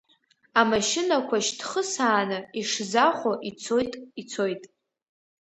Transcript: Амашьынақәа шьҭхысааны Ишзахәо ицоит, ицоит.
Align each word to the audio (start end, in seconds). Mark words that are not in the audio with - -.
Амашьынақәа 0.59 1.37
шьҭхысааны 1.45 2.39
Ишзахәо 2.59 3.33
ицоит, 3.49 3.93
ицоит. 4.21 4.63